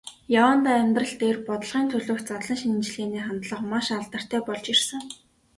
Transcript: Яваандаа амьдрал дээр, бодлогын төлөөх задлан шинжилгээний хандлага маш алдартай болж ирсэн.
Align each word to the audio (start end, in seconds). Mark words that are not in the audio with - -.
Яваандаа 0.39 0.77
амьдрал 0.83 1.13
дээр, 1.21 1.37
бодлогын 1.47 1.87
төлөөх 1.91 2.21
задлан 2.27 2.57
шинжилгээний 2.61 3.23
хандлага 3.25 3.65
маш 3.71 3.87
алдартай 3.97 4.41
болж 4.47 4.65
ирсэн. 4.73 5.01